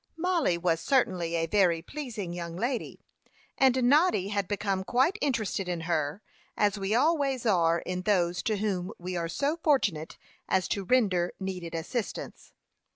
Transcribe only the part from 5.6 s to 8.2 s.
in her, as we always are in